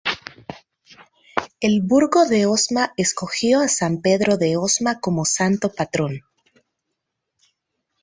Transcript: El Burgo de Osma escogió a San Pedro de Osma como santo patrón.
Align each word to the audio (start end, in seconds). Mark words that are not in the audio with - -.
El 1.59 1.83
Burgo 1.83 2.25
de 2.25 2.47
Osma 2.47 2.91
escogió 2.97 3.59
a 3.61 3.67
San 3.67 4.01
Pedro 4.01 4.37
de 4.37 4.57
Osma 4.57 4.99
como 4.99 5.25
santo 5.25 5.71
patrón. 5.71 6.21